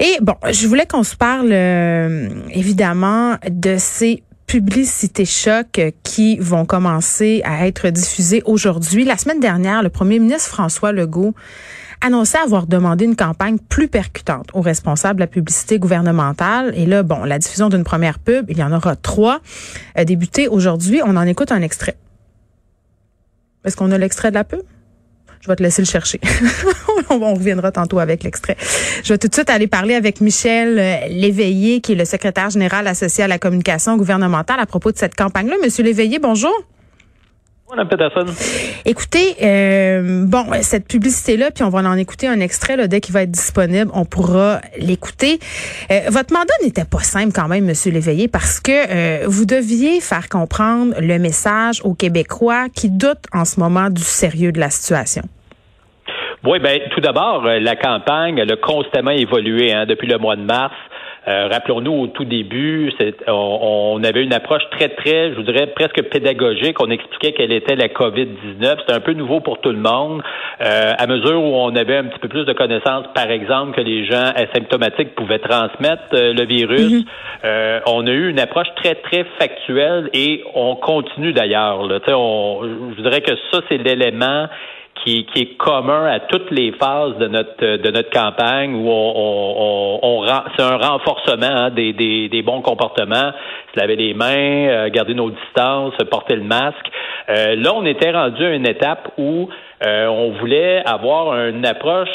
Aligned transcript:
Et 0.00 0.18
bon, 0.20 0.34
je 0.50 0.66
voulais 0.66 0.86
qu'on 0.86 1.04
se 1.04 1.16
parle 1.16 1.50
euh, 1.52 2.28
évidemment 2.50 3.36
de 3.48 3.76
ces 3.78 4.22
publicités 4.46 5.24
chocs 5.24 5.80
qui 6.02 6.38
vont 6.38 6.64
commencer 6.66 7.40
à 7.44 7.66
être 7.66 7.88
diffusées 7.88 8.42
aujourd'hui. 8.44 9.04
La 9.04 9.16
semaine 9.16 9.40
dernière, 9.40 9.82
le 9.82 9.88
premier 9.88 10.18
ministre 10.18 10.50
François 10.50 10.92
Legault 10.92 11.34
annonçait 12.00 12.38
avoir 12.38 12.66
demandé 12.66 13.04
une 13.06 13.16
campagne 13.16 13.56
plus 13.58 13.88
percutante 13.88 14.50
aux 14.52 14.60
responsables 14.60 15.18
de 15.18 15.24
la 15.24 15.26
publicité 15.26 15.78
gouvernementale. 15.78 16.72
Et 16.76 16.84
là, 16.84 17.02
bon, 17.02 17.24
la 17.24 17.38
diffusion 17.38 17.68
d'une 17.68 17.84
première 17.84 18.18
pub, 18.18 18.50
il 18.50 18.58
y 18.58 18.62
en 18.62 18.72
aura 18.72 18.96
trois, 18.96 19.40
euh, 19.98 20.04
débuté 20.04 20.48
aujourd'hui. 20.48 21.00
On 21.04 21.16
en 21.16 21.22
écoute 21.22 21.50
un 21.50 21.62
extrait. 21.62 21.96
Est-ce 23.64 23.76
qu'on 23.76 23.90
a 23.90 23.98
l'extrait 23.98 24.30
de 24.30 24.34
la 24.34 24.44
pub? 24.44 24.60
Je 25.44 25.48
vais 25.50 25.56
te 25.56 25.62
laisser 25.62 25.82
le 25.82 25.86
chercher. 25.86 26.20
on 27.10 27.34
reviendra 27.34 27.70
tantôt 27.70 27.98
avec 27.98 28.22
l'extrait. 28.22 28.56
Je 29.02 29.12
vais 29.12 29.18
tout 29.18 29.28
de 29.28 29.34
suite 29.34 29.50
aller 29.50 29.66
parler 29.66 29.94
avec 29.94 30.22
Michel 30.22 30.78
euh, 30.78 31.06
Léveillé, 31.10 31.82
qui 31.82 31.92
est 31.92 31.96
le 31.96 32.06
secrétaire 32.06 32.48
général 32.48 32.86
associé 32.86 33.24
à 33.24 33.28
la 33.28 33.38
communication 33.38 33.98
gouvernementale 33.98 34.58
à 34.58 34.64
propos 34.64 34.90
de 34.90 34.96
cette 34.96 35.14
campagne-là. 35.14 35.56
Monsieur 35.62 35.84
Léveillé, 35.84 36.18
bonjour. 36.18 36.54
Écoutez, 38.84 39.36
euh, 39.42 40.26
bon, 40.26 40.44
cette 40.60 40.86
publicité-là, 40.86 41.50
puis 41.50 41.64
on 41.64 41.70
va 41.70 41.78
en 41.80 41.96
écouter 41.96 42.28
un 42.28 42.40
extrait 42.40 42.76
là, 42.76 42.88
dès 42.88 43.00
qu'il 43.00 43.14
va 43.14 43.22
être 43.22 43.30
disponible, 43.30 43.90
on 43.94 44.04
pourra 44.04 44.60
l'écouter. 44.78 45.38
Euh, 45.90 46.00
votre 46.10 46.34
mandat 46.34 46.52
n'était 46.62 46.84
pas 46.84 46.98
simple 46.98 47.32
quand 47.34 47.48
même, 47.48 47.64
Monsieur 47.64 47.90
Léveillé, 47.90 48.28
parce 48.28 48.60
que 48.60 48.70
euh, 48.70 49.26
vous 49.26 49.46
deviez 49.46 50.00
faire 50.00 50.28
comprendre 50.28 50.94
le 51.00 51.18
message 51.18 51.80
aux 51.84 51.94
Québécois 51.94 52.68
qui 52.68 52.90
doutent 52.90 53.24
en 53.32 53.46
ce 53.46 53.58
moment 53.58 53.88
du 53.88 54.02
sérieux 54.02 54.52
de 54.52 54.60
la 54.60 54.68
situation. 54.68 55.22
Oui, 56.46 56.58
ben 56.58 56.78
tout 56.90 57.00
d'abord, 57.00 57.42
la 57.44 57.76
campagne 57.76 58.36
elle 58.36 58.52
a 58.52 58.56
constamment 58.56 59.12
évolué 59.12 59.72
hein, 59.72 59.86
depuis 59.86 60.06
le 60.06 60.18
mois 60.18 60.36
de 60.36 60.42
mars. 60.42 60.74
Euh, 61.26 61.48
rappelons-nous, 61.50 61.92
au 61.92 62.06
tout 62.08 62.24
début, 62.24 62.92
on, 63.26 63.96
on, 63.96 64.04
avait 64.04 64.22
une 64.22 64.34
approche 64.34 64.62
très, 64.70 64.90
très, 64.90 65.30
je 65.30 65.36
voudrais 65.36 65.68
presque 65.68 66.02
pédagogique. 66.10 66.80
On 66.82 66.90
expliquait 66.90 67.32
quelle 67.32 67.52
était 67.52 67.76
la 67.76 67.88
COVID-19. 67.88 68.80
C'était 68.80 68.92
un 68.92 69.00
peu 69.00 69.12
nouveau 69.12 69.40
pour 69.40 69.60
tout 69.60 69.70
le 69.70 69.78
monde. 69.78 70.22
Euh, 70.60 70.92
à 70.96 71.06
mesure 71.06 71.42
où 71.42 71.54
on 71.56 71.74
avait 71.74 71.96
un 71.96 72.04
petit 72.04 72.18
peu 72.18 72.28
plus 72.28 72.44
de 72.44 72.52
connaissances, 72.52 73.06
par 73.14 73.30
exemple, 73.30 73.74
que 73.74 73.80
les 73.80 74.04
gens 74.04 74.32
asymptomatiques 74.34 75.14
pouvaient 75.14 75.38
transmettre 75.38 76.02
euh, 76.12 76.34
le 76.34 76.44
virus, 76.44 76.92
mm-hmm. 76.92 77.06
euh, 77.44 77.80
on 77.86 78.06
a 78.06 78.10
eu 78.10 78.28
une 78.28 78.38
approche 78.38 78.68
très, 78.76 78.94
très 78.96 79.24
factuelle 79.38 80.10
et 80.12 80.44
on 80.54 80.76
continue 80.76 81.32
d'ailleurs. 81.32 81.88
Je 81.88 82.96
voudrais 82.96 83.22
que 83.22 83.32
ça, 83.50 83.60
c'est 83.68 83.78
l'élément 83.78 84.46
qui, 85.02 85.26
qui, 85.26 85.42
est 85.42 85.56
commun 85.56 86.06
à 86.06 86.20
toutes 86.20 86.50
les 86.50 86.72
phases 86.72 87.16
de 87.18 87.28
notre 87.28 87.76
de 87.76 87.90
notre 87.90 88.10
campagne 88.10 88.74
où 88.74 88.88
on, 88.88 89.12
on, 89.16 89.98
on, 90.02 90.26
c'est 90.56 90.62
un 90.62 90.76
renforcement 90.76 91.46
hein, 91.46 91.70
des, 91.70 91.92
des, 91.92 92.28
des, 92.28 92.42
bons 92.42 92.62
comportements, 92.62 93.32
se 93.74 93.80
laver 93.80 93.96
les 93.96 94.14
mains, 94.14 94.68
euh, 94.68 94.90
garder 94.90 95.14
nos 95.14 95.30
distances, 95.30 95.94
porter 96.10 96.36
le 96.36 96.44
masque. 96.44 96.86
Euh, 97.28 97.56
là, 97.56 97.72
on 97.74 97.84
était 97.84 98.12
rendu 98.12 98.44
à 98.44 98.54
une 98.54 98.66
étape 98.66 99.12
où 99.18 99.48
euh, 99.84 100.06
on 100.06 100.30
voulait 100.32 100.82
avoir 100.86 101.48
une 101.48 101.66
approche 101.66 102.08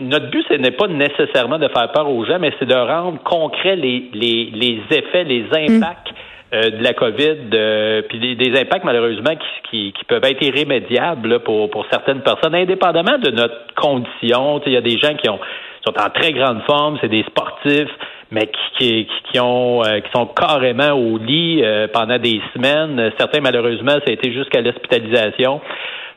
notre 0.00 0.28
but, 0.30 0.44
ce 0.48 0.54
n'est 0.54 0.72
pas 0.72 0.88
nécessairement 0.88 1.58
de 1.58 1.68
faire 1.68 1.92
peur 1.92 2.10
aux 2.10 2.24
gens, 2.24 2.38
mais 2.40 2.50
c'est 2.58 2.66
de 2.66 2.74
rendre 2.74 3.22
concret 3.22 3.76
les, 3.76 4.10
les, 4.12 4.50
les 4.52 4.80
effets, 4.90 5.22
les 5.22 5.44
impacts 5.52 6.12
euh, 6.54 6.70
de 6.70 6.84
la 6.84 6.94
COVID, 6.94 7.36
euh, 7.52 8.02
puis 8.08 8.36
des, 8.36 8.60
impacts 8.60 8.84
malheureusement 8.84 9.34
qui, 9.70 9.92
qui, 9.92 10.04
peuvent 10.04 10.24
être 10.24 10.40
irrémédiables 10.40 11.40
pour, 11.40 11.68
pour 11.68 11.84
certaines 11.90 12.20
personnes, 12.20 12.54
indépendamment 12.54 13.18
de 13.18 13.30
notre 13.30 13.74
condition. 13.74 14.60
Il 14.64 14.72
y 14.72 14.76
a 14.76 14.80
des 14.80 14.96
gens 14.98 15.14
qui 15.16 15.28
ont, 15.28 15.40
sont 15.84 15.94
en 15.98 16.10
très 16.10 16.32
grande 16.32 16.62
forme, 16.62 16.96
c'est 17.00 17.08
des 17.08 17.24
sportifs, 17.24 17.90
mais 18.30 18.48
qui, 18.78 19.08
qui, 19.32 19.40
ont, 19.40 19.82
euh, 19.82 19.98
qui 19.98 20.10
sont 20.14 20.26
carrément 20.26 20.92
au 20.92 21.18
lit 21.18 21.64
pendant 21.92 22.18
des 22.18 22.40
semaines. 22.54 23.10
Certains, 23.18 23.40
malheureusement, 23.40 23.92
ça 23.92 24.10
a 24.10 24.12
été 24.12 24.32
jusqu'à 24.32 24.60
l'hospitalisation. 24.60 25.60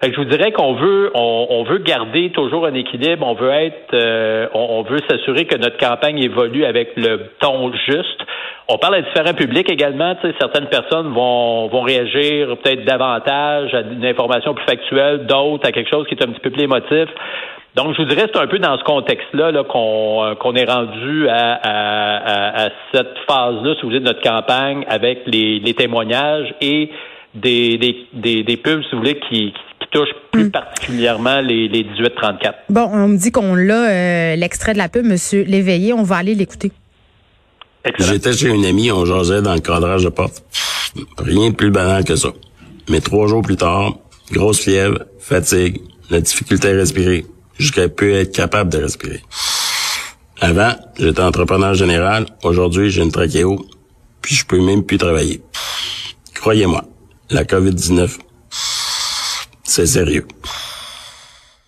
Je 0.04 0.16
vous 0.16 0.26
dirais 0.26 0.52
qu'on 0.52 0.74
veut, 0.74 1.12
on, 1.16 1.64
veut 1.64 1.80
garder 1.80 2.30
toujours 2.32 2.66
un 2.68 2.74
équilibre. 2.74 3.26
On 3.26 3.34
veut 3.34 3.50
être, 3.50 4.50
on, 4.54 4.84
veut 4.84 5.00
s'assurer 5.10 5.46
que 5.46 5.58
notre 5.58 5.78
campagne 5.78 6.20
évolue 6.20 6.66
avec 6.66 6.96
le 6.96 7.32
ton 7.40 7.72
juste. 7.74 8.22
On 8.70 8.78
parle 8.78 8.96
à 8.96 9.02
différents 9.02 9.34
publics 9.34 9.72
également. 9.72 10.16
Certaines 10.40 10.68
personnes 10.68 11.14
vont, 11.14 11.68
vont 11.68 11.82
réagir 11.82 12.58
peut-être 12.58 12.86
davantage 12.86 13.74
à 13.74 13.82
une 13.82 14.06
information 14.06 14.54
plus 14.54 14.66
factuelle, 14.66 15.26
d'autres 15.26 15.68
à 15.68 15.72
quelque 15.72 15.90
chose 15.90 16.06
qui 16.08 16.16
est 16.16 16.24
un 16.24 16.28
petit 16.28 16.42
peu 16.42 16.52
plus 16.52 16.64
émotif. 16.64 17.10
Donc, 17.78 17.94
je 17.94 18.02
vous 18.02 18.08
dirais, 18.08 18.28
c'est 18.34 18.42
un 18.42 18.48
peu 18.48 18.58
dans 18.58 18.76
ce 18.78 18.84
contexte-là 18.84 19.52
-là, 19.52 19.64
qu'on 19.64 20.26
euh, 20.26 20.54
est 20.56 20.72
rendu 20.72 21.30
à, 21.30 21.60
à, 21.62 22.66
à, 22.66 22.70
cette 22.92 23.16
phase-là, 23.28 23.76
si 23.76 23.82
vous 23.82 23.90
voulez, 23.90 24.00
de 24.00 24.06
notre 24.06 24.22
campagne 24.22 24.84
avec 24.90 25.20
les, 25.28 25.60
les 25.60 25.74
témoignages 25.76 26.56
et 26.60 26.90
des, 27.36 27.78
des, 28.14 28.44
des, 28.44 28.58
pubs, 28.58 28.82
si 28.84 28.92
vous 28.94 28.98
voulez, 28.98 29.20
qui, 29.30 29.54
qui 29.92 29.98
touchent 29.98 30.16
plus 30.32 30.46
hmm. 30.46 30.52
particulièrement 30.52 31.42
les, 31.42 31.68
les 31.68 31.84
18-34. 31.84 32.54
Bon, 32.70 32.90
on 32.92 33.08
me 33.08 33.18
dit 33.18 33.32
qu'on 33.32 33.56
l'a, 33.56 33.90
euh, 33.90 34.36
l'extrait 34.36 34.74
de 34.74 34.78
la 34.78 34.90
pub, 34.90 35.06
Monsieur 35.06 35.44
Léveillé. 35.44 35.94
On 35.94 36.04
va 36.04 36.18
aller 36.18 36.36
l'écouter. 36.36 36.72
J'étais 38.00 38.34
chez 38.34 38.50
une 38.50 38.66
amie, 38.66 38.92
on 38.92 39.06
jasait 39.06 39.42
dans 39.42 39.54
le 39.54 39.62
cadrage 39.62 40.04
de 40.04 40.10
porte. 40.10 40.44
Rien 41.18 41.52
de 41.52 41.56
plus 41.56 41.72
banal 41.72 42.04
que 42.04 42.16
ça. 42.16 42.30
Mais 42.90 43.00
trois 43.02 43.28
jours 43.28 43.42
plus 43.42 43.56
tard, 43.56 43.94
grosse 44.32 44.60
fièvre, 44.60 45.06
fatigue, 45.20 45.82
la 46.10 46.22
difficulté 46.22 46.70
à 46.70 46.72
respirer, 46.72 47.26
jusqu'à 47.58 47.90
peu 47.90 48.12
être 48.12 48.34
capable 48.34 48.72
de 48.72 48.80
respirer. 48.80 49.22
Avant, 50.40 50.74
j'étais 50.98 51.22
entrepreneur 51.22 51.74
général. 51.74 52.26
Aujourd'hui, 52.44 52.90
j'ai 52.90 53.02
une 53.02 53.12
trachéo, 53.12 53.66
puis 54.22 54.36
je 54.36 54.46
peux 54.46 54.62
même 54.62 54.84
plus 54.84 54.98
travailler. 54.98 55.42
Croyez-moi, 56.36 56.84
la 57.30 57.44
COVID-19, 57.44 58.18
c'est 59.68 59.86
sérieux. 59.86 60.26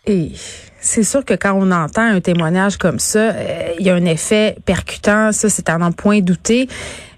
Et 0.07 0.31
c'est 0.79 1.03
sûr 1.03 1.23
que 1.25 1.33
quand 1.33 1.53
on 1.53 1.71
entend 1.71 2.01
un 2.01 2.21
témoignage 2.21 2.77
comme 2.77 2.99
ça, 2.99 3.31
euh, 3.31 3.73
il 3.79 3.85
y 3.85 3.89
a 3.89 3.95
un 3.95 4.05
effet 4.05 4.55
percutant. 4.65 5.31
Ça, 5.31 5.49
c'est 5.49 5.69
à 5.69 5.77
n'en 5.77 5.91
point 5.91 6.21
douter. 6.21 6.67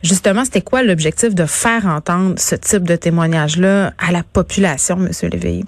Justement, 0.04 0.44
c'était 0.44 0.62
quoi 0.62 0.82
l'objectif 0.84 1.36
de 1.36 1.46
faire 1.46 1.86
entendre 1.86 2.38
ce 2.38 2.56
type 2.56 2.84
de 2.84 2.96
témoignage-là 2.96 3.92
à 3.98 4.12
la 4.12 4.24
population, 4.24 4.98
Monsieur 4.98 5.30
Léveillé? 5.30 5.64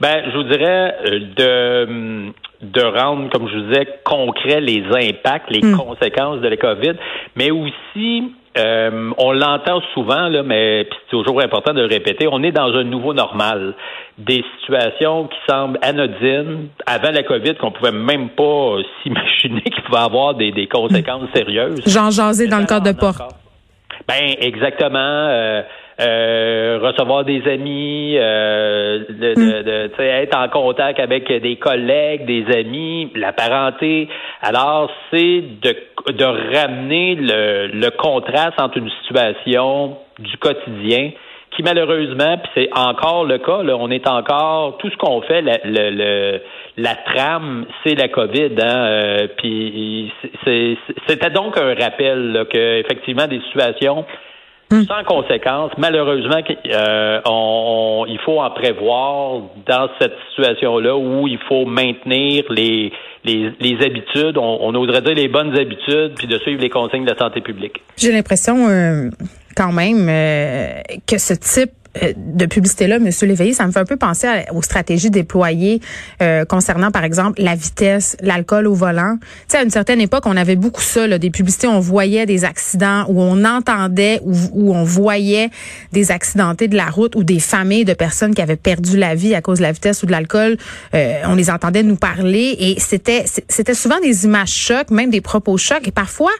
Ben, 0.00 0.22
je 0.30 0.36
vous 0.36 0.44
dirais 0.44 0.94
euh, 1.06 1.20
de 1.36 2.32
de 2.60 2.82
rendre, 2.82 3.30
comme 3.30 3.48
je 3.48 3.56
vous 3.56 3.68
disais, 3.68 3.88
concret 4.04 4.60
les 4.60 4.84
impacts, 4.92 5.50
les 5.50 5.62
hmm. 5.62 5.76
conséquences 5.76 6.40
de 6.42 6.48
la 6.48 6.56
COVID, 6.58 6.92
mais 7.34 7.50
aussi 7.50 8.34
euh, 8.58 9.12
on 9.16 9.32
l'entend 9.32 9.80
souvent, 9.94 10.28
là, 10.28 10.42
mais 10.42 10.88
c'est 10.90 11.10
toujours 11.10 11.40
important 11.40 11.72
de 11.72 11.80
le 11.80 11.86
répéter, 11.86 12.26
on 12.30 12.42
est 12.42 12.52
dans 12.52 12.74
un 12.74 12.84
nouveau 12.84 13.14
normal. 13.14 13.74
Des 14.18 14.44
situations 14.60 15.28
qui 15.28 15.36
semblent 15.48 15.78
anodines 15.82 16.68
avant 16.84 17.10
la 17.10 17.22
COVID, 17.22 17.54
qu'on 17.54 17.70
pouvait 17.70 17.92
même 17.92 18.30
pas 18.30 18.78
s'imaginer 19.02 19.62
qu'il 19.64 19.82
pouvait 19.84 19.98
avoir 19.98 20.34
des, 20.34 20.50
des 20.50 20.66
conséquences 20.66 21.28
sérieuses. 21.34 21.82
Jean 21.86 22.10
jasé 22.10 22.48
dans 22.48 22.58
le 22.58 22.66
cadre 22.66 22.92
de 22.92 22.98
porte. 22.98 23.22
Ben 24.08 24.34
exactement. 24.40 24.98
Euh, 24.98 25.62
euh, 26.00 26.78
recevoir 26.82 27.24
des 27.24 27.42
amis, 27.46 28.14
euh, 28.16 29.00
de, 29.08 29.34
de, 29.34 29.88
hmm. 29.88 30.02
être 30.02 30.36
en 30.36 30.48
contact 30.48 31.00
avec 31.00 31.30
des 31.30 31.56
collègues, 31.56 32.26
des 32.26 32.44
amis, 32.56 33.10
la 33.14 33.32
parenté. 33.32 34.08
Alors, 34.42 34.90
c'est 35.10 35.42
de, 35.62 35.76
de 36.12 36.24
ramener 36.24 37.16
le, 37.16 37.68
le 37.68 37.90
contraste 37.90 38.60
entre 38.60 38.78
une 38.78 38.90
situation 39.02 39.96
du 40.18 40.36
quotidien 40.38 41.10
qui 41.56 41.62
malheureusement, 41.62 42.38
puis 42.38 42.50
c'est 42.54 42.68
encore 42.78 43.24
le 43.24 43.38
cas, 43.38 43.62
là, 43.62 43.76
on 43.76 43.90
est 43.90 44.06
encore 44.06 44.78
tout 44.78 44.88
ce 44.88 44.96
qu'on 44.96 45.20
fait, 45.22 45.42
la, 45.42 45.58
le, 45.64 46.40
la 46.76 46.94
trame, 46.94 47.66
c'est 47.84 47.94
la 47.94 48.08
COVID, 48.08 48.54
hein, 48.60 48.84
euh, 48.84 49.26
puis 49.36 50.12
c'était 51.06 51.30
donc 51.30 51.58
un 51.58 51.74
rappel 51.74 52.32
là, 52.32 52.44
que 52.44 52.78
effectivement 52.78 53.26
des 53.26 53.40
situations 53.48 54.04
Hmm. 54.72 54.84
sans 54.84 55.02
conséquence. 55.04 55.72
Malheureusement, 55.78 56.42
euh, 56.66 57.20
on, 57.26 58.04
il 58.08 58.20
faut 58.20 58.40
en 58.40 58.50
prévoir 58.50 59.40
dans 59.66 59.88
cette 60.00 60.14
situation-là 60.30 60.96
où 60.96 61.26
il 61.26 61.38
faut 61.48 61.66
maintenir 61.66 62.44
les, 62.50 62.92
les, 63.24 63.52
les 63.58 63.84
habitudes, 63.84 64.38
on, 64.38 64.58
on, 64.60 64.74
oserait 64.76 65.02
dire 65.02 65.14
les 65.14 65.26
bonnes 65.26 65.58
habitudes, 65.58 66.14
puis 66.16 66.28
de 66.28 66.38
suivre 66.38 66.62
les 66.62 66.70
consignes 66.70 67.04
de 67.04 67.10
la 67.10 67.18
santé 67.18 67.40
publique. 67.40 67.82
J'ai 67.96 68.12
l'impression 68.12 68.68
euh, 68.68 69.10
quand 69.56 69.72
même 69.72 70.08
euh, 70.08 70.82
que 71.04 71.18
ce 71.18 71.34
type 71.34 71.72
de 71.94 72.46
publicité-là, 72.46 72.96
M. 72.96 73.10
Léveillé, 73.22 73.52
ça 73.52 73.66
me 73.66 73.72
fait 73.72 73.80
un 73.80 73.84
peu 73.84 73.96
penser 73.96 74.28
aux 74.52 74.62
stratégies 74.62 75.10
déployées 75.10 75.80
euh, 76.22 76.44
concernant, 76.44 76.90
par 76.90 77.02
exemple, 77.02 77.42
la 77.42 77.56
vitesse, 77.56 78.16
l'alcool 78.20 78.68
au 78.68 78.74
volant. 78.74 79.16
Tu 79.20 79.26
sais, 79.48 79.58
à 79.58 79.62
une 79.62 79.70
certaine 79.70 80.00
époque, 80.00 80.24
on 80.26 80.36
avait 80.36 80.56
beaucoup 80.56 80.82
ça, 80.82 81.06
là, 81.08 81.18
des 81.18 81.30
publicités, 81.30 81.66
on 81.66 81.80
voyait 81.80 82.26
des 82.26 82.44
accidents, 82.44 83.04
où 83.08 83.20
on 83.20 83.44
entendait, 83.44 84.20
où, 84.22 84.34
où 84.52 84.74
on 84.74 84.84
voyait 84.84 85.50
des 85.92 86.12
accidentés 86.12 86.68
de 86.68 86.76
la 86.76 86.86
route 86.86 87.16
ou 87.16 87.24
des 87.24 87.40
familles 87.40 87.84
de 87.84 87.94
personnes 87.94 88.34
qui 88.34 88.42
avaient 88.42 88.56
perdu 88.56 88.96
la 88.96 89.16
vie 89.16 89.34
à 89.34 89.42
cause 89.42 89.58
de 89.58 89.64
la 89.64 89.72
vitesse 89.72 90.02
ou 90.04 90.06
de 90.06 90.12
l'alcool. 90.12 90.58
Euh, 90.94 91.22
on 91.26 91.34
les 91.34 91.50
entendait 91.50 91.82
nous 91.82 91.96
parler 91.96 92.56
et 92.58 92.76
c'était 92.78 93.24
c'était 93.48 93.74
souvent 93.74 93.98
des 94.00 94.24
images 94.24 94.50
chocs, 94.50 94.90
même 94.90 95.10
des 95.10 95.20
propos 95.20 95.56
chocs. 95.56 95.86
Et 95.86 95.90
parfois, 95.90 96.30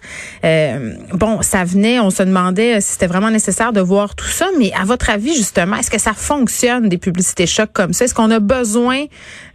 bon, 0.42 1.42
ça 1.42 1.64
venait, 1.64 1.98
on 2.00 2.10
se 2.10 2.22
demandait 2.22 2.80
si 2.80 2.92
c'était 2.92 3.06
vraiment 3.06 3.30
nécessaire 3.30 3.72
de 3.72 3.80
voir 3.80 4.14
tout 4.14 4.28
ça. 4.28 4.46
Mais 4.58 4.72
à 4.78 4.84
votre 4.84 5.10
avis, 5.10 5.39
justement, 5.40 5.76
est-ce 5.76 5.90
que 5.90 6.00
ça 6.00 6.12
fonctionne 6.12 6.88
des 6.88 6.98
publicités 6.98 7.46
chocs 7.46 7.72
comme 7.72 7.92
ça? 7.92 8.04
Est-ce 8.04 8.14
qu'on 8.14 8.30
a 8.30 8.40
besoin 8.40 9.04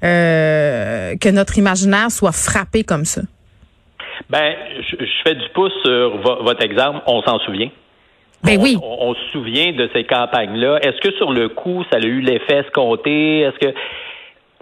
euh, 0.03 1.15
que 1.21 1.29
notre 1.29 1.57
imaginaire 1.57 2.09
soit 2.09 2.31
frappé 2.31 2.83
comme 2.83 3.05
ça? 3.05 3.21
Ben, 4.29 4.55
je, 4.89 5.05
fais 5.23 5.35
du 5.35 5.49
pouce 5.53 5.73
sur 5.83 6.17
votre 6.43 6.63
exemple. 6.63 7.01
On 7.05 7.21
s'en 7.21 7.37
souvient. 7.39 7.69
Ben 8.43 8.57
oui. 8.59 8.77
On, 8.81 9.13
se 9.13 9.31
souvient 9.31 9.71
de 9.73 9.89
ces 9.93 10.03
campagnes-là. 10.03 10.79
Est-ce 10.81 10.99
que 11.01 11.15
sur 11.17 11.31
le 11.31 11.49
coup, 11.49 11.83
ça 11.91 11.97
a 11.97 12.05
eu 12.05 12.21
l'effet 12.21 12.59
escompté? 12.65 13.41
Est-ce 13.41 13.59
que 13.59 13.73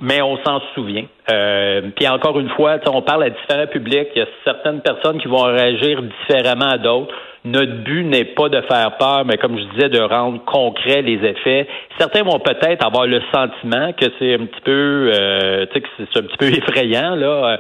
mais 0.02 0.22
on 0.22 0.38
s'en 0.44 0.60
souvient. 0.74 1.06
Euh, 1.32 1.82
puis 1.96 2.08
encore 2.08 2.38
une 2.40 2.50
fois, 2.50 2.78
on 2.88 3.02
parle 3.02 3.24
à 3.24 3.30
différents 3.30 3.68
publics. 3.68 4.10
Il 4.16 4.20
y 4.20 4.22
a 4.22 4.28
certaines 4.44 4.82
personnes 4.82 5.22
qui 5.22 5.28
vont 5.28 5.44
réagir 5.44 6.02
différemment 6.02 6.68
à 6.68 6.78
d'autres. 6.78 7.14
Notre 7.46 7.84
but 7.84 8.04
n'est 8.06 8.26
pas 8.26 8.50
de 8.50 8.62
faire 8.62 8.98
peur, 8.98 9.26
mais 9.26 9.38
comme 9.38 9.58
je 9.58 9.64
disais, 9.76 9.90
de 9.90 10.00
rendre 10.00 10.44
concret 10.46 11.02
les 11.02 11.26
effets. 11.28 11.68
Certains 12.00 12.24
vont 12.24 12.40
peut-être 12.40 12.86
avoir 12.86 13.06
le 13.06 13.22
sentiment 13.34 13.92
que 13.94 14.06
c'est 14.18 14.36
un 14.36 14.46
petit 14.46 14.62
peu, 14.64 15.12
euh, 15.14 15.66
tu 15.68 15.74
sais, 15.74 15.82
que 15.82 15.88
c'est 15.98 16.20
un 16.20 16.24
petit 16.24 16.38
peu 16.38 16.48
effrayant 16.58 17.16
là. 17.16 17.58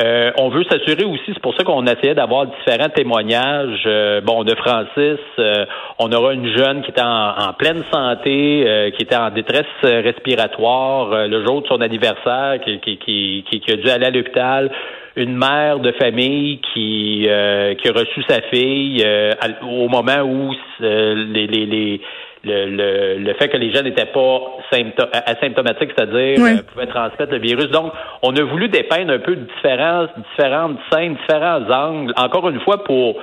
Euh, 0.00 0.30
on 0.38 0.48
veut 0.48 0.64
s'assurer 0.64 1.04
aussi, 1.04 1.24
c'est 1.26 1.42
pour 1.42 1.54
ça 1.54 1.64
qu'on 1.64 1.84
essayait 1.84 2.14
d'avoir 2.14 2.46
différents 2.46 2.88
témoignages. 2.88 3.82
Euh, 3.84 4.22
bon, 4.22 4.42
de 4.42 4.54
Francis, 4.54 5.20
euh, 5.38 5.66
on 5.98 6.10
aura 6.12 6.32
une 6.32 6.56
jeune 6.56 6.82
qui 6.82 6.90
était 6.90 7.02
en, 7.02 7.52
pleine 7.58 7.82
santé, 7.92 8.92
qui 8.96 9.02
était 9.02 9.16
en 9.16 9.30
détresse 9.30 9.66
respiratoire 9.82 11.28
le 11.28 11.44
jour 11.44 11.62
de 11.62 11.66
son 11.66 11.80
anniversaire, 11.80 12.58
qui, 12.64 12.80
qui, 12.80 12.98
qui, 12.98 13.60
qui 13.60 13.72
a 13.72 13.76
dû 13.76 13.88
aller 13.90 14.06
à 14.06 14.10
l'hôpital 14.10 14.70
une 15.16 15.36
mère 15.36 15.78
de 15.78 15.92
famille 15.92 16.60
qui, 16.72 17.26
euh, 17.28 17.74
qui 17.74 17.88
a 17.88 17.92
reçu 17.92 18.22
sa 18.28 18.40
fille 18.42 19.02
euh, 19.04 19.32
au 19.62 19.88
moment 19.88 20.22
où 20.22 20.54
euh, 20.82 21.14
les, 21.32 21.46
les, 21.46 21.66
les 21.66 22.00
le, 22.44 22.66
le, 22.66 23.18
le, 23.18 23.34
fait 23.34 23.48
que 23.50 23.56
les 23.56 23.72
jeunes 23.72 23.84
n'étaient 23.84 24.06
pas 24.06 24.40
asymptomatiques, 25.26 25.90
c'est-à-dire 25.96 26.64
pouvaient 26.72 26.86
transmettre 26.86 27.30
le 27.30 27.38
virus. 27.38 27.70
Donc, 27.70 27.92
on 28.22 28.34
a 28.34 28.42
voulu 28.42 28.68
dépeindre 28.68 29.12
un 29.12 29.20
peu 29.20 29.36
différentes, 29.36 30.10
différentes 30.30 30.76
scènes, 30.90 31.14
différents 31.14 31.70
angles, 31.70 32.12
encore 32.16 32.48
une 32.48 32.60
fois 32.60 32.82
pour 32.82 33.16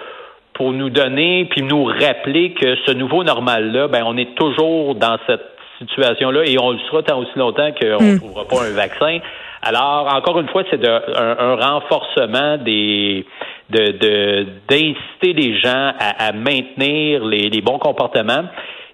pour 0.53 0.73
nous 0.73 0.89
donner 0.89 1.47
puis 1.49 1.63
nous 1.63 1.85
rappeler 1.85 2.53
que 2.53 2.75
ce 2.85 2.91
nouveau 2.91 3.23
normal-là, 3.23 3.87
ben 3.87 4.03
on 4.05 4.17
est 4.17 4.35
toujours 4.35 4.95
dans 4.95 5.17
cette 5.25 5.45
situation-là 5.79 6.43
et 6.45 6.57
on 6.59 6.71
le 6.71 6.79
sera 6.79 7.01
tant 7.03 7.19
aussi 7.19 7.37
longtemps 7.37 7.71
qu'on 7.71 8.03
ne 8.03 8.13
mm. 8.15 8.19
trouvera 8.19 8.45
pas 8.45 8.65
un 8.65 8.73
vaccin. 8.73 9.19
Alors, 9.61 10.13
encore 10.13 10.39
une 10.39 10.47
fois, 10.47 10.63
c'est 10.69 10.85
un, 10.87 11.55
renforcement 11.55 12.57
des 12.57 13.25
de 13.69 14.45
d'inciter 14.67 15.33
les 15.33 15.59
gens 15.59 15.93
à, 15.99 16.31
maintenir 16.31 17.23
les, 17.25 17.61
bons 17.61 17.77
comportements. 17.77 18.45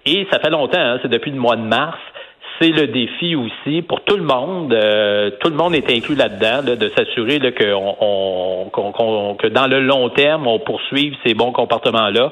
Et 0.04 0.26
ça 0.30 0.38
fait 0.38 0.50
longtemps, 0.50 0.78
hein, 0.78 0.98
c'est 1.02 1.08
depuis 1.08 1.30
le 1.30 1.38
mois 1.38 1.56
de 1.56 1.62
mars. 1.62 1.98
C'est 2.60 2.70
le 2.70 2.86
défi 2.86 3.36
aussi 3.36 3.82
pour 3.82 4.00
tout 4.02 4.16
le 4.16 4.22
monde. 4.22 4.72
Euh, 4.72 5.30
tout 5.40 5.50
le 5.50 5.56
monde 5.56 5.74
est 5.74 5.90
inclus 5.90 6.14
là-dedans, 6.14 6.62
de 6.62 6.88
s'assurer 6.96 7.38
que, 7.38 7.74
que 9.34 9.46
dans 9.48 9.66
le 9.66 9.80
long 9.80 10.08
terme, 10.10 10.46
on 10.46 10.58
poursuive 10.58 11.14
ces 11.24 11.34
bons 11.34 11.52
comportements-là. 11.52 12.30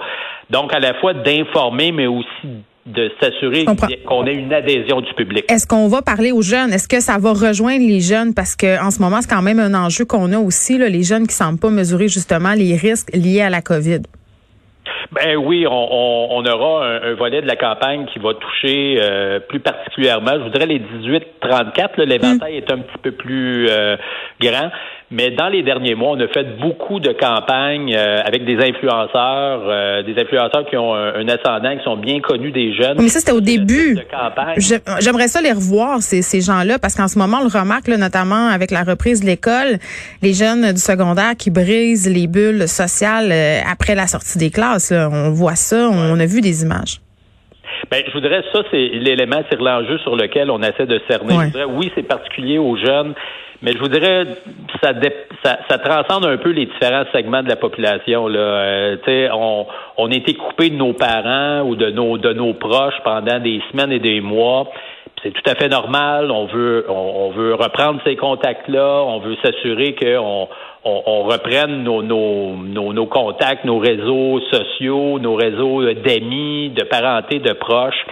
Donc, 0.50 0.75
à 0.75 0.81
la 0.81 0.94
fois 0.94 1.12
d'informer, 1.12 1.92
mais 1.92 2.06
aussi 2.06 2.64
de 2.86 3.10
s'assurer 3.19 3.64
qu'on 4.06 4.26
ait 4.26 4.34
une 4.34 4.52
adhésion 4.52 5.00
du 5.00 5.12
public. 5.14 5.50
Est-ce 5.50 5.66
qu'on 5.66 5.88
va 5.88 6.02
parler 6.02 6.32
aux 6.32 6.42
jeunes? 6.42 6.72
Est-ce 6.72 6.88
que 6.88 7.00
ça 7.00 7.16
va 7.19 7.32
rejoindre 7.32 7.86
les 7.86 8.00
jeunes? 8.00 8.34
Parce 8.34 8.56
que 8.56 8.82
en 8.84 8.90
ce 8.90 9.00
moment, 9.00 9.22
c'est 9.22 9.31
quand 9.31 9.42
même 9.42 9.58
un 9.58 9.75
enjeu 9.75 10.04
qu'on 10.04 10.32
a 10.32 10.38
aussi, 10.38 10.76
là, 10.76 10.88
les 10.88 11.02
jeunes 11.02 11.26
qui 11.26 11.34
ne 11.34 11.46
semblent 11.46 11.60
pas 11.60 11.70
mesurer 11.70 12.08
justement 12.08 12.52
les 12.52 12.76
risques 12.76 13.10
liés 13.14 13.40
à 13.40 13.50
la 13.50 13.62
COVID. 13.62 14.02
Ben 15.12 15.36
oui, 15.36 15.64
on, 15.66 16.44
aura 16.44 16.86
un, 16.86 17.14
volet 17.14 17.40
de 17.40 17.46
la 17.46 17.56
campagne 17.56 18.06
qui 18.12 18.19
va 18.19 18.34
toucher 18.34 18.98
euh, 19.00 19.38
plus 19.38 19.60
particulièrement, 19.60 20.32
je 20.32 20.42
voudrais 20.44 20.66
les 20.66 20.81
18-34. 20.81 22.02
L'éventail 22.02 22.56
est 22.56 22.70
un 22.70 22.78
petit 22.78 22.98
peu 23.00 23.12
plus 23.12 23.69
euh, 23.69 23.96
grand. 24.40 24.70
Mais 25.10 25.30
dans 25.30 25.48
les 25.48 25.62
derniers 25.62 25.94
mois, 25.94 26.16
on 26.16 26.20
a 26.20 26.28
fait 26.28 26.58
beaucoup 26.60 26.98
de 26.98 27.12
campagnes 27.12 27.94
euh, 27.94 28.20
avec 28.24 28.44
des 28.44 28.56
influenceurs, 28.56 29.62
euh, 29.66 30.02
des 30.02 30.20
influenceurs 30.20 30.66
qui 30.68 30.76
ont 30.76 30.94
un, 30.94 31.28
ascendant, 31.28 31.76
qui 31.76 31.84
sont 31.84 31.96
bien 31.96 32.20
connus 32.20 32.52
des 32.52 32.74
jeunes. 32.74 32.96
Mais 32.98 33.08
ça, 33.08 33.20
c'était 33.20 33.32
au 33.32 33.40
début. 33.40 33.98
J'aimerais 34.56 35.28
ça 35.28 35.42
les 35.42 35.52
revoir, 35.52 36.00
ces, 36.00 36.22
ces 36.22 36.40
gens-là, 36.40 36.78
parce 36.78 36.94
qu'en 36.94 37.08
ce 37.08 37.18
moment, 37.18 37.38
on 37.40 37.44
le 37.44 37.58
remarque, 37.58 37.88
notamment 37.88 38.48
avec 38.48 38.70
la 38.70 38.82
reprise 38.82 39.20
de 39.20 39.26
l'école, 39.26 39.78
les 40.22 40.32
jeunes 40.32 40.72
du 40.72 40.80
secondaire 40.80 41.36
qui 41.36 41.50
brisent 41.50 42.08
les 42.08 42.26
bulles 42.26 42.66
sociales 42.66 43.30
euh, 43.30 43.60
après 43.70 43.94
la 43.94 44.06
sortie 44.06 44.38
des 44.38 44.50
classes. 44.50 44.92
On 44.92 45.30
voit 45.30 45.56
ça, 45.56 45.88
on 45.90 46.18
a 46.18 46.26
vu 46.26 46.40
des 46.40 46.62
images. 46.62 47.00
Ben, 47.94 48.02
je 48.08 48.12
voudrais 48.12 48.43
ça, 48.52 48.62
c'est 48.73 48.88
l'élément, 48.88 49.41
c'est 49.49 49.61
l'enjeu 49.61 49.99
sur 49.99 50.17
lequel 50.17 50.50
on 50.50 50.61
essaie 50.62 50.87
de 50.87 51.00
cerner. 51.08 51.35
Je 51.35 51.44
voudrais, 51.44 51.64
oui, 51.64 51.93
c'est 51.94 52.02
particulier 52.02 52.58
aux 52.58 52.76
jeunes, 52.76 53.14
mais 53.62 53.73
je 53.73 53.79
vous 53.79 53.87
dirais, 53.87 54.26
ça, 54.82 54.91
ça, 55.44 55.58
ça, 55.69 55.79
transcende 55.79 56.26
un 56.26 56.37
peu 56.37 56.50
les 56.50 56.67
différents 56.67 57.05
segments 57.12 57.44
de 57.44 57.49
la 57.49 57.55
population. 57.55 58.26
Là. 58.26 58.38
Euh, 58.41 59.29
on, 59.32 59.67
on 59.96 60.11
a 60.11 60.14
été 60.14 60.35
coupé 60.35 60.70
de 60.70 60.75
nos 60.75 60.93
parents 60.93 61.61
ou 61.61 61.76
de 61.76 61.91
nos, 61.91 62.19
de 62.19 62.32
nos 62.32 62.55
proches 62.55 63.00
pendant 63.05 63.38
des 63.38 63.62
semaines 63.70 63.93
et 63.93 64.00
des 64.00 64.20
mois. 64.20 64.67
C'est 65.24 65.32
tout 65.32 65.50
à 65.50 65.54
fait 65.54 65.68
normal. 65.68 66.30
On 66.30 66.44
veut, 66.44 66.84
on, 66.90 67.30
veut 67.30 67.54
reprendre 67.54 67.98
ces 68.04 68.14
contacts-là. 68.14 69.02
On 69.06 69.20
veut 69.20 69.36
s'assurer 69.42 69.94
qu'on 69.94 70.48
on, 70.84 71.02
on, 71.06 71.22
reprenne 71.22 71.82
nos, 71.82 72.02
nos, 72.02 72.54
nos, 72.54 72.92
nos, 72.92 73.06
contacts, 73.06 73.64
nos 73.64 73.78
réseaux 73.78 74.38
sociaux, 74.52 75.18
nos 75.18 75.34
réseaux 75.34 75.82
d'amis, 75.94 76.70
de 76.76 76.84
parenté, 76.84 77.38
de 77.38 77.54
proches. 77.54 78.04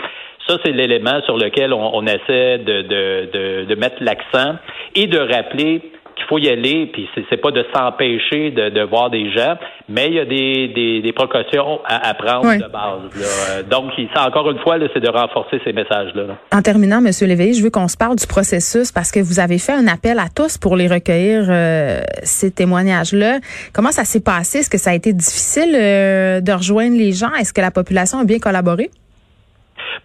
Ça, 0.49 0.57
c'est 0.65 0.73
l'élément 0.73 1.21
sur 1.27 1.37
lequel 1.37 1.75
on, 1.75 2.05
essaie 2.07 2.59
de, 2.59 2.83
de, 2.83 3.65
de, 3.67 3.75
mettre 3.75 4.03
l'accent 4.03 4.57
et 4.95 5.07
de 5.07 5.19
rappeler 5.19 5.83
qu'il 6.23 6.29
faut 6.29 6.39
y 6.39 6.49
aller, 6.49 6.87
puis 6.93 7.09
c'est 7.29 7.37
pas 7.37 7.51
de 7.51 7.65
s'empêcher 7.75 8.51
de, 8.51 8.71
de, 8.71 8.83
voir 8.83 9.11
des 9.11 9.31
gens, 9.31 9.57
mais 9.89 10.09
il 10.09 10.15
y 10.15 10.21
a 10.21 10.25
des, 10.25 10.69
des, 10.69 11.03
des 11.03 11.13
précautions 11.13 11.81
à, 11.85 12.15
prendre 12.15 12.55
de 12.55 12.69
base. 12.69 13.67
Donc, 13.69 13.93
ça, 14.15 14.27
encore 14.27 14.51
une 14.51 14.59
fois, 14.61 14.77
c'est 14.95 15.01
de 15.01 15.09
renforcer 15.09 15.61
ces 15.65 15.73
messages-là. 15.73 16.37
En 16.53 16.63
terminant, 16.63 16.99
M. 16.99 17.11
Léveillé, 17.23 17.55
je 17.55 17.63
veux 17.63 17.71
qu'on 17.71 17.89
se 17.89 17.97
parle 17.97 18.17
du 18.17 18.27
processus 18.27 18.93
parce 18.93 19.11
que 19.11 19.21
vous 19.21 19.41
avez 19.41 19.59
fait 19.59 19.73
un 19.73 19.87
appel 19.87 20.19
à 20.19 20.29
tous 20.35 20.59
pour 20.59 20.77
les 20.77 20.89
recueillir, 20.89 21.47
euh, 21.49 22.01
ces 22.23 22.51
témoignages-là. 22.51 23.39
Comment 23.73 23.93
ça 23.93 24.05
s'est 24.05 24.23
passé? 24.23 24.59
Est-ce 24.59 24.71
que 24.71 24.79
ça 24.79 24.91
a 24.91 24.95
été 24.95 25.13
difficile 25.13 25.75
euh, 25.75 26.41
de 26.41 26.53
rejoindre 26.53 26.97
les 26.97 27.13
gens? 27.13 27.33
Est-ce 27.39 27.53
que 27.53 27.61
la 27.61 27.71
population 27.71 28.19
a 28.19 28.25
bien 28.25 28.39
collaboré? 28.39 28.91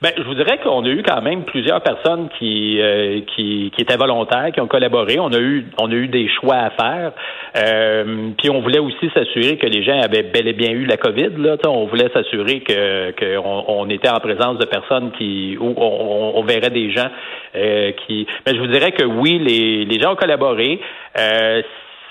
Ben, 0.02 0.12
je 0.18 0.24
vous 0.24 0.36
dirais 0.36 0.60
qu'on 0.64 0.84
a 0.86 0.90
eu 0.90 1.04
quand 1.04 1.22
même 1.22 1.44
plusieurs 1.44 1.82
personnes 1.82 2.30
qui, 2.38 2.80
euh, 2.82 3.22
qui, 3.36 3.72
qui 3.76 3.82
étaient 3.82 3.98
volontaires, 3.98 4.52
qui 4.54 4.62
ont 4.62 4.68
collaboré. 4.68 5.20
On 5.20 5.32
a 5.32 5.40
eu 5.40 5.66
on 5.80 5.92
a 5.92 5.96
eu 5.96 6.08
des 6.08 6.28
choix 6.30 6.56
à 6.56 6.70
faire. 6.72 7.12
Euh, 7.58 8.30
puis 8.38 8.50
on 8.50 8.62
voulait 8.62 8.80
aussi 8.80 9.10
s'assurer 9.14 9.58
que 9.58 9.68
les 9.68 9.84
gens 9.84 10.00
avaient 10.00 10.24
bel 10.24 10.48
et 10.48 10.54
bien 10.54 10.72
eu 10.72 10.86
la 10.86 10.98
COVID. 10.98 11.32
Là, 11.38 11.58
on 11.68 11.86
voulait 11.86 12.10
s'assurer 12.14 12.62
que 12.62 13.12
qu'on 13.12 13.66
on 13.68 13.90
était 13.90 14.10
en 14.10 14.20
présence 14.20 14.58
de 14.58 14.66
personnes 14.66 15.12
qui 15.18 15.58
où 15.60 15.74
on, 15.78 16.34
on 16.36 16.44
verrait 16.44 16.70
des 16.70 16.92
gens 16.92 17.10
euh, 17.56 17.92
qui. 18.06 18.28
Ben, 18.46 18.56
je 18.56 18.60
vous 18.60 18.68
dirais 18.68 18.92
que 18.92 19.04
oui, 19.04 19.40
les, 19.40 19.86
les 19.86 20.00
gens 20.00 20.14
ont 20.14 20.16
collaboré. 20.16 20.80
Euh, 21.18 21.62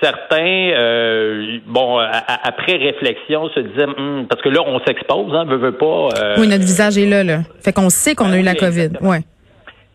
certains, 0.02 0.70
euh, 0.76 1.58
bon, 1.66 1.98
après 1.98 2.76
réflexion, 2.76 3.48
se 3.50 3.60
disaient, 3.60 3.84
hum, 3.84 4.26
parce 4.28 4.42
que 4.42 4.48
là, 4.48 4.60
on 4.66 4.80
s'expose, 4.80 5.34
hein, 5.34 5.44
veut, 5.44 5.56
veut 5.56 5.76
pas. 5.76 6.08
Euh, 6.18 6.34
oui, 6.38 6.48
notre 6.48 6.64
visage 6.64 6.98
est 6.98 7.06
là, 7.06 7.24
là. 7.24 7.40
Fait 7.64 7.72
qu'on 7.72 7.90
sait 7.90 8.14
qu'on 8.14 8.32
a 8.32 8.38
eu 8.38 8.42
la 8.42 8.54
COVID. 8.54 8.90
Ouais. 9.00 9.20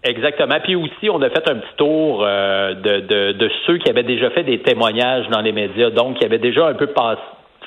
Exactement. 0.03 0.55
Puis 0.63 0.75
aussi, 0.75 1.09
on 1.11 1.21
a 1.21 1.29
fait 1.29 1.47
un 1.47 1.55
petit 1.55 1.75
tour 1.77 2.23
euh, 2.25 2.73
de, 2.73 2.99
de, 3.01 3.31
de, 3.33 3.51
ceux 3.67 3.77
qui 3.77 3.89
avaient 3.89 4.03
déjà 4.03 4.31
fait 4.31 4.43
des 4.43 4.59
témoignages 4.59 5.27
dans 5.29 5.41
les 5.41 5.51
médias, 5.51 5.91
donc 5.91 6.17
qui 6.17 6.25
avaient 6.25 6.39
déjà 6.39 6.67
un 6.67 6.73
peu 6.73 6.87
passé, 6.87 7.21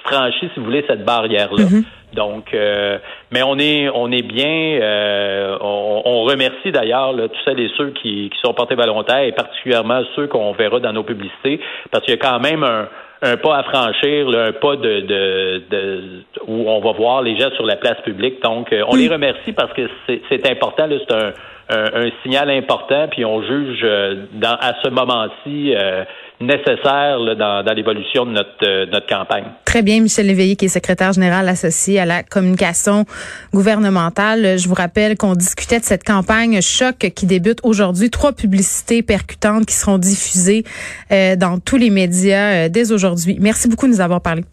franchi, 0.04 0.48
si 0.52 0.60
vous 0.60 0.64
voulez, 0.64 0.84
cette 0.88 1.04
barrière-là. 1.04 1.64
Mm-hmm. 1.64 1.84
Donc, 2.14 2.54
euh, 2.54 2.98
mais 3.32 3.42
on 3.42 3.58
est 3.58 3.88
on 3.92 4.10
est 4.12 4.22
bien. 4.22 4.78
Euh, 4.80 5.58
on, 5.60 6.22
remercie 6.24 6.72
d'ailleurs 6.72 7.12
tous 7.14 7.40
celles 7.44 7.60
et 7.60 7.70
ceux 7.76 7.90
qui, 7.90 8.30
qui 8.30 8.38
sont 8.42 8.54
portés 8.54 8.76
volontaires 8.76 9.24
et 9.24 9.32
particulièrement 9.32 10.00
ceux 10.16 10.26
qu'on 10.26 10.52
verra 10.52 10.80
dans 10.80 10.92
nos 10.92 11.02
publicités, 11.02 11.60
parce 11.90 12.04
qu'il 12.04 12.14
y 12.14 12.18
a 12.18 12.20
quand 12.20 12.40
même 12.40 12.64
un, 12.64 12.88
un 13.24 13.36
pas 13.36 13.56
à 13.58 13.62
franchir, 13.64 14.28
un 14.28 14.52
pas 14.52 14.76
de, 14.76 15.00
de, 15.00 16.02
où 16.46 16.68
on 16.68 16.80
va 16.80 16.92
voir 16.92 17.22
les 17.22 17.38
gens 17.38 17.50
sur 17.56 17.66
la 17.66 17.76
place 17.76 18.00
publique. 18.02 18.42
Donc, 18.42 18.72
euh, 18.72 18.84
on 18.88 18.96
les 18.96 19.08
remercie 19.08 19.52
parce 19.52 19.72
que 19.72 19.82
c'est 20.06 20.50
important. 20.50 20.88
C'est 20.88 21.14
un, 21.14 21.32
un, 21.70 22.10
signal 22.22 22.50
important, 22.50 23.08
puis 23.10 23.24
on 23.24 23.42
juge 23.42 23.80
euh, 23.82 24.26
dans, 24.32 24.56
à 24.60 24.74
ce 24.82 24.90
moment-ci 24.90 25.74
euh, 25.74 26.04
nécessaire 26.40 27.18
dans, 27.36 27.74
l'évolution 27.74 28.26
de 28.26 28.32
notre, 28.32 28.90
notre 28.90 29.06
campagne. 29.06 29.44
Très 29.64 29.82
bien, 29.82 30.00
Michel 30.00 30.26
Léveillé, 30.26 30.56
qui 30.56 30.66
est 30.66 30.68
secrétaire 30.68 31.12
général 31.12 31.48
associé 31.48 32.00
à 32.00 32.04
la 32.04 32.22
communication 32.22 33.04
gouvernementale. 33.52 34.58
Je 34.58 34.68
vous 34.68 34.74
rappelle 34.74 35.16
qu'on 35.16 35.34
discutait 35.34 35.78
de 35.78 35.84
cette 35.84 36.04
campagne 36.04 36.60
choc 36.60 36.96
qui 37.14 37.26
débute 37.26 37.60
aujourd'hui. 37.62 38.10
Trois 38.10 38.32
publicités 38.32 39.02
percutantes 39.02 39.66
qui 39.66 39.74
seront 39.74 39.98
diffusées 39.98 40.64
euh, 41.12 41.36
dans 41.36 41.58
tous 41.58 41.76
les 41.76 41.90
médias 41.90 42.68
dès 42.68 42.92
aujourd'hui. 42.92 43.38
Merci 43.40 43.68
beaucoup 43.68 43.86
de 43.86 43.92
nous 43.92 44.00
avoir 44.00 44.20
parlé. 44.20 44.44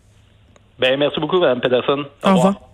Ben, 0.79 0.97
merci 0.97 1.19
beaucoup, 1.19 1.39
Mme 1.39 1.61
Pedersen. 1.61 2.05
Au, 2.23 2.35
revoir. 2.35 2.70